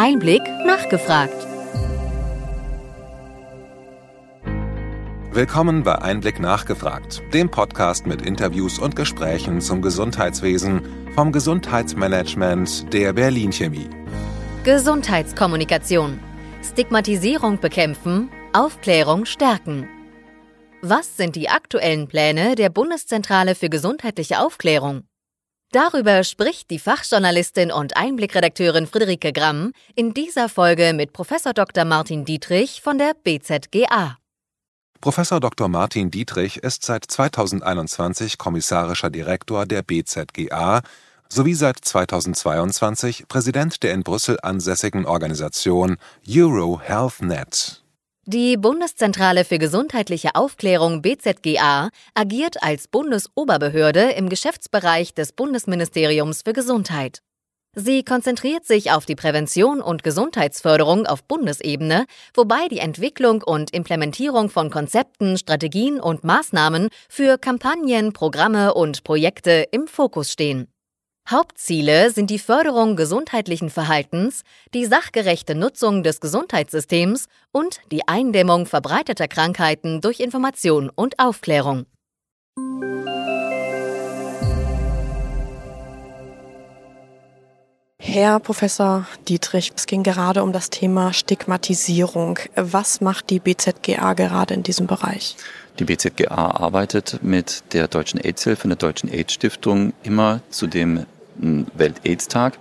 [0.00, 1.46] Einblick nachgefragt.
[5.32, 10.82] Willkommen bei Einblick nachgefragt, dem Podcast mit Interviews und Gesprächen zum Gesundheitswesen
[11.16, 13.90] vom Gesundheitsmanagement der Berlin Chemie.
[14.62, 16.20] Gesundheitskommunikation.
[16.62, 19.88] Stigmatisierung bekämpfen, Aufklärung stärken.
[20.80, 25.07] Was sind die aktuellen Pläne der Bundeszentrale für gesundheitliche Aufklärung?
[25.72, 31.28] Darüber spricht die Fachjournalistin und Einblickredakteurin Friederike Gramm in dieser Folge mit Prof.
[31.54, 31.84] Dr.
[31.84, 34.16] Martin Dietrich von der BZGA.
[35.02, 35.28] Prof.
[35.28, 35.68] Dr.
[35.68, 40.80] Martin Dietrich ist seit 2021 kommissarischer Direktor der BZGA
[41.28, 47.82] sowie seit 2022 Präsident der in Brüssel ansässigen Organisation Euro HealthNet.
[48.30, 57.22] Die Bundeszentrale für gesundheitliche Aufklärung BZGA agiert als Bundesoberbehörde im Geschäftsbereich des Bundesministeriums für Gesundheit.
[57.74, 62.04] Sie konzentriert sich auf die Prävention und Gesundheitsförderung auf Bundesebene,
[62.34, 69.64] wobei die Entwicklung und Implementierung von Konzepten, Strategien und Maßnahmen für Kampagnen, Programme und Projekte
[69.70, 70.68] im Fokus stehen.
[71.30, 79.28] Hauptziele sind die Förderung gesundheitlichen Verhaltens, die sachgerechte Nutzung des Gesundheitssystems und die Eindämmung verbreiteter
[79.28, 81.84] Krankheiten durch Information und Aufklärung.
[88.00, 92.38] Herr Professor Dietrich, es ging gerade um das Thema Stigmatisierung.
[92.56, 95.36] Was macht die BZGA gerade in diesem Bereich?
[95.78, 101.04] Die BZGA arbeitet mit der Deutschen AIDS-Hilfe und der Deutschen AIDS-Stiftung immer zu dem
[101.74, 102.58] Welt-AIDS-Tag.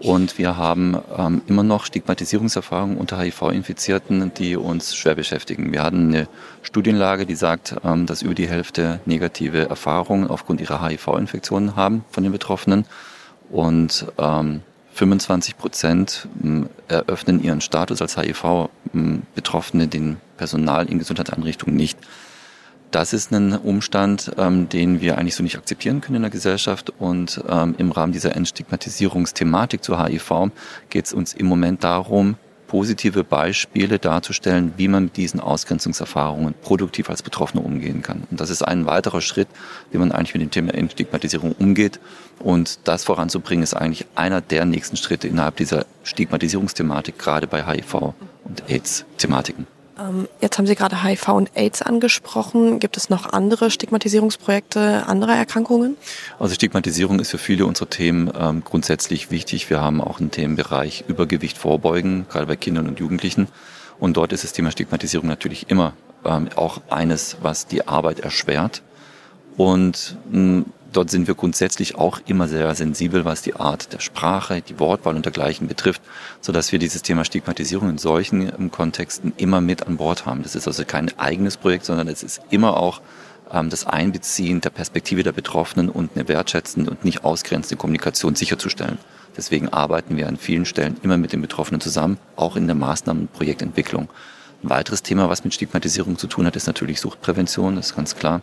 [0.00, 5.72] Und wir haben ähm, immer noch Stigmatisierungserfahrungen unter HIV-Infizierten, die uns schwer beschäftigen.
[5.72, 6.26] Wir hatten eine
[6.62, 12.22] Studienlage, die sagt, ähm, dass über die Hälfte negative Erfahrungen aufgrund ihrer HIV-Infektionen haben von
[12.22, 12.86] den Betroffenen.
[13.50, 14.62] Und ähm,
[14.94, 16.28] 25 Prozent
[16.88, 21.98] eröffnen ihren Status als HIV-Betroffene den Personal in Gesundheitseinrichtungen nicht.
[22.90, 26.92] Das ist ein Umstand, ähm, den wir eigentlich so nicht akzeptieren können in der Gesellschaft.
[26.98, 30.50] Und ähm, im Rahmen dieser Entstigmatisierungsthematik zu HIV
[30.88, 37.10] geht es uns im Moment darum, positive Beispiele darzustellen, wie man mit diesen Ausgrenzungserfahrungen produktiv
[37.10, 38.22] als Betroffener umgehen kann.
[38.30, 39.48] Und das ist ein weiterer Schritt,
[39.90, 41.98] wie man eigentlich mit dem Thema Entstigmatisierung umgeht.
[42.38, 48.14] Und das voranzubringen ist eigentlich einer der nächsten Schritte innerhalb dieser Stigmatisierungsthematik, gerade bei HIV
[48.44, 49.66] und AIDS-Thematiken.
[50.00, 52.78] Ähm, jetzt haben Sie gerade HIV und AIDS angesprochen.
[52.78, 55.96] Gibt es noch andere Stigmatisierungsprojekte anderer Erkrankungen?
[56.38, 59.68] Also Stigmatisierung ist für viele unserer Themen ähm, grundsätzlich wichtig.
[59.68, 63.48] Wir haben auch einen Themenbereich Übergewicht vorbeugen, gerade bei Kindern und Jugendlichen.
[63.98, 65.92] Und dort ist das Thema Stigmatisierung natürlich immer
[66.24, 68.82] ähm, auch eines, was die Arbeit erschwert.
[69.56, 74.60] Und mh, Dort sind wir grundsätzlich auch immer sehr sensibel, was die Art der Sprache,
[74.60, 76.02] die Wortwahl und dergleichen betrifft,
[76.40, 80.42] so dass wir dieses Thema Stigmatisierung in solchen ähm, Kontexten immer mit an Bord haben.
[80.42, 83.00] Das ist also kein eigenes Projekt, sondern es ist immer auch
[83.52, 88.98] ähm, das Einbeziehen der Perspektive der Betroffenen und eine wertschätzende und nicht ausgrenzende Kommunikation sicherzustellen.
[89.36, 93.20] Deswegen arbeiten wir an vielen Stellen immer mit den Betroffenen zusammen, auch in der Maßnahmen-
[93.20, 94.08] und Projektentwicklung.
[94.64, 98.16] Ein weiteres Thema, was mit Stigmatisierung zu tun hat, ist natürlich Suchtprävention, das ist ganz
[98.16, 98.42] klar.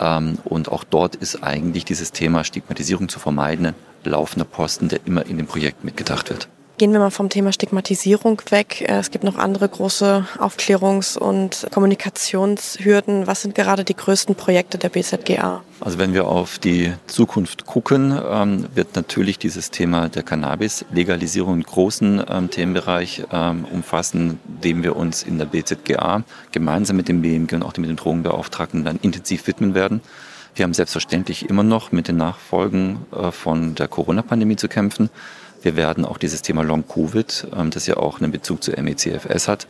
[0.00, 3.74] Ähm, und auch dort ist eigentlich dieses Thema Stigmatisierung zu vermeiden ein
[4.04, 6.48] laufender Posten, der immer in dem Projekt mitgedacht wird.
[6.78, 8.80] Gehen wir mal vom Thema Stigmatisierung weg.
[8.80, 13.26] Äh, es gibt noch andere große Aufklärungs- und Kommunikationshürden.
[13.26, 15.62] Was sind gerade die größten Projekte der BZGA?
[15.80, 21.62] Also wenn wir auf die Zukunft gucken, ähm, wird natürlich dieses Thema der Cannabis-Legalisierung einen
[21.64, 26.22] großen ähm, Themenbereich umfassen, dem wir uns in der BZGA
[26.52, 30.00] gemeinsam mit dem BMG und auch mit den Drogenbeauftragten dann intensiv widmen werden.
[30.54, 35.10] Wir haben selbstverständlich immer noch mit den Nachfolgen äh, von der Corona-Pandemie zu kämpfen.
[35.62, 39.66] Wir werden auch dieses Thema Long-Covid, ähm, das ja auch einen Bezug zur MECFS hat,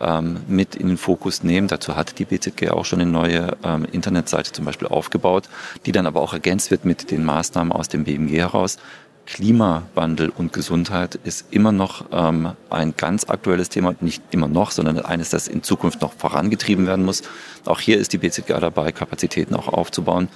[0.00, 1.68] ähm, mit in den Fokus nehmen.
[1.68, 5.48] Dazu hat die BZG auch schon eine neue ähm, Internetseite zum Beispiel aufgebaut,
[5.86, 8.78] die dann aber auch ergänzt wird mit den Maßnahmen aus dem BMG heraus.
[9.26, 14.98] Klimawandel und Gesundheit ist immer noch ähm, ein ganz aktuelles Thema, nicht immer noch, sondern
[15.00, 17.22] eines, das in Zukunft noch vorangetrieben werden muss.
[17.64, 20.28] Auch hier ist die BZGA dabei, Kapazitäten auch aufzubauen.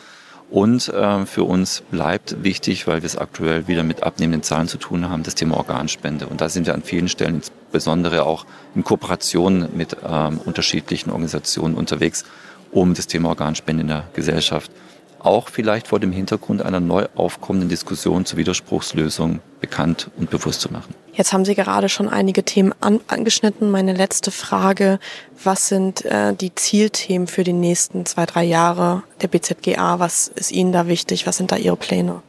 [0.51, 4.79] Und äh, für uns bleibt wichtig, weil wir es aktuell wieder mit abnehmenden Zahlen zu
[4.79, 6.27] tun haben, das Thema Organspende.
[6.27, 11.75] Und da sind wir an vielen Stellen insbesondere auch in Kooperation mit ähm, unterschiedlichen Organisationen
[11.75, 12.25] unterwegs,
[12.71, 14.71] um das Thema Organspende in der Gesellschaft
[15.21, 20.73] auch vielleicht vor dem Hintergrund einer neu aufkommenden Diskussion zur Widerspruchslösung bekannt und bewusst zu
[20.73, 20.95] machen.
[21.13, 23.71] Jetzt haben Sie gerade schon einige Themen an, angeschnitten.
[23.71, 25.01] Meine letzte Frage,
[25.43, 29.99] was sind äh, die Zielthemen für die nächsten zwei, drei Jahre der BZGA?
[29.99, 31.27] Was ist Ihnen da wichtig?
[31.27, 32.23] Was sind da Ihre Pläne?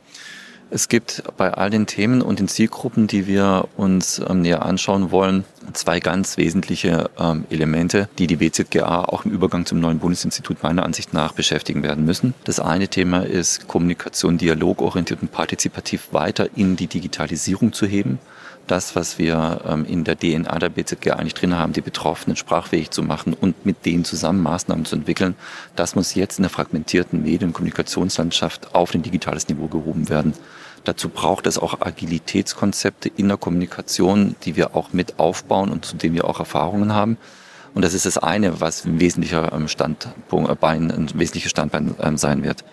[0.71, 5.09] Es gibt bei all den Themen und den Zielgruppen, die wir uns ähm, näher anschauen
[5.09, 5.43] wollen,
[5.73, 10.83] zwei ganz wesentliche ähm, Elemente, die die BZGA auch im Übergang zum neuen Bundesinstitut meiner
[10.83, 12.35] Ansicht nach beschäftigen werden müssen.
[12.43, 18.19] Das eine Thema ist Kommunikation dialogorientiert und partizipativ weiter in die Digitalisierung zu heben
[18.69, 22.91] das, was wir ähm, in der DNA der BZG eigentlich drin haben, die Betroffenen sprachfähig
[22.91, 25.35] zu machen und mit denen zusammen Maßnahmen zu entwickeln,
[25.75, 30.33] das muss jetzt in der fragmentierten Medien- und Kommunikationslandschaft auf ein digitales Niveau gehoben werden.
[30.83, 35.97] Dazu braucht es auch Agilitätskonzepte in der Kommunikation, die wir auch mit aufbauen und zu
[35.97, 37.17] denen wir auch Erfahrungen haben.
[37.73, 42.17] Und das ist das eine, was ein wesentlicher ähm, Standpunkt, äh, ein wesentliches Standbein ähm,
[42.17, 42.63] sein wird.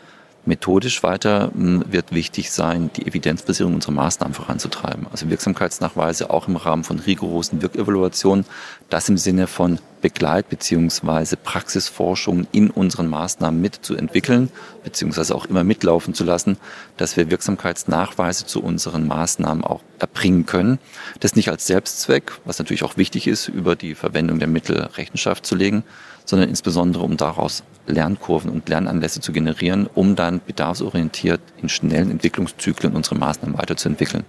[0.46, 5.06] Methodisch weiter hm, wird wichtig sein, die Evidenzbasierung unserer Maßnahmen voranzutreiben.
[5.10, 8.46] Also Wirksamkeitsnachweise auch im Rahmen von rigorosen Wirkevaluationen.
[8.88, 11.34] Das im Sinne von Begleit- bzw.
[11.34, 14.52] Praxisforschung in unseren Maßnahmen mitzuentwickeln,
[14.84, 16.58] beziehungsweise auch immer mitlaufen zu lassen,
[16.96, 20.78] dass wir Wirksamkeitsnachweise zu unseren Maßnahmen auch erbringen können.
[21.18, 25.44] Das nicht als Selbstzweck, was natürlich auch wichtig ist, über die Verwendung der Mittel Rechenschaft
[25.44, 25.82] zu legen,
[26.24, 32.94] sondern insbesondere um daraus Lernkurven und Lernanlässe zu generieren, um dann bedarfsorientiert in schnellen Entwicklungszyklen
[32.94, 34.22] unsere Maßnahmen weiterzuentwickeln.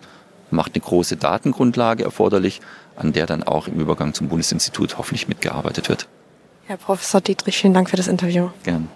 [0.52, 2.62] Macht eine große Datengrundlage erforderlich,
[2.96, 6.08] an der dann auch im Übergang zum Bundesinstitut hoffentlich mitgearbeitet wird.
[6.66, 8.50] Herr Professor Dietrich, vielen Dank für das Interview.
[8.64, 8.90] Gern.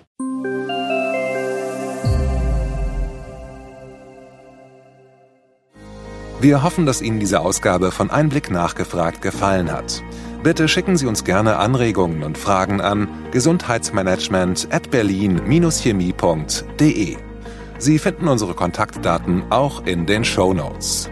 [6.41, 10.01] Wir hoffen, dass Ihnen diese Ausgabe von Einblick nachgefragt gefallen hat.
[10.41, 17.17] Bitte schicken Sie uns gerne Anregungen und Fragen an gesundheitsmanagement at berlin-chemie.de.
[17.77, 21.11] Sie finden unsere Kontaktdaten auch in den Show Notes.